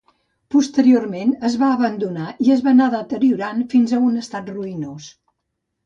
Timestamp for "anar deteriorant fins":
2.73-3.97